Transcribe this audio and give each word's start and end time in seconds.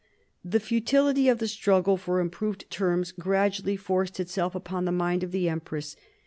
The 0.43 0.59
futility 0.59 1.29
of 1.29 1.37
the 1.37 1.47
struggle 1.47 1.95
for 1.95 2.19
improved 2.21 2.67
terms 2.71 3.11
gradually 3.11 3.77
forced 3.77 4.19
itself 4.19 4.55
upon 4.55 4.85
the 4.85 4.91
mind 4.91 5.21
of 5.23 5.29
the 5.31 5.47
empress. 5.47 5.95